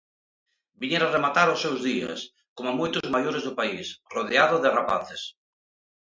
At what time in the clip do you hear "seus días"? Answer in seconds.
1.63-2.19